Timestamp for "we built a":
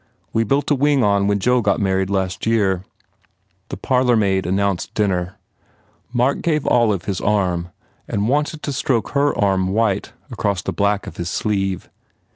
0.33-0.75